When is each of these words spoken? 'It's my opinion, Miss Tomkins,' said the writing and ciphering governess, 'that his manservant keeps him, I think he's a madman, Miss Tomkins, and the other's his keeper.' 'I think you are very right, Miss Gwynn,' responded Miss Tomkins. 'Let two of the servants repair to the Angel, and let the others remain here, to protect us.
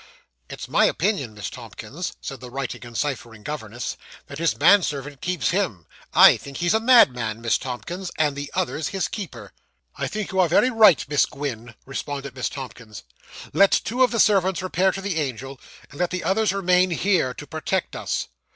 'It's 0.49 0.67
my 0.67 0.85
opinion, 0.85 1.35
Miss 1.35 1.47
Tomkins,' 1.51 2.13
said 2.21 2.39
the 2.39 2.49
writing 2.49 2.83
and 2.87 2.97
ciphering 2.97 3.43
governess, 3.43 3.97
'that 4.25 4.39
his 4.39 4.57
manservant 4.57 5.21
keeps 5.21 5.51
him, 5.51 5.85
I 6.11 6.37
think 6.37 6.57
he's 6.57 6.73
a 6.73 6.79
madman, 6.79 7.39
Miss 7.39 7.59
Tomkins, 7.59 8.09
and 8.17 8.35
the 8.35 8.51
other's 8.55 8.87
his 8.87 9.07
keeper.' 9.07 9.53
'I 9.97 10.07
think 10.07 10.31
you 10.31 10.39
are 10.39 10.47
very 10.49 10.71
right, 10.71 11.05
Miss 11.07 11.27
Gwynn,' 11.27 11.75
responded 11.85 12.33
Miss 12.35 12.49
Tomkins. 12.49 13.03
'Let 13.53 13.69
two 13.69 14.01
of 14.03 14.09
the 14.09 14.19
servants 14.19 14.63
repair 14.63 14.91
to 14.91 15.01
the 15.01 15.17
Angel, 15.17 15.59
and 15.91 15.99
let 15.99 16.09
the 16.09 16.23
others 16.23 16.51
remain 16.51 16.89
here, 16.89 17.35
to 17.35 17.45
protect 17.45 17.95
us. 17.95 18.27